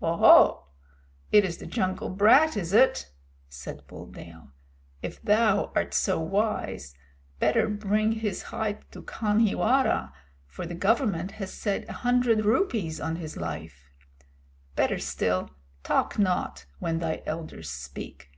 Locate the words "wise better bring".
6.18-8.12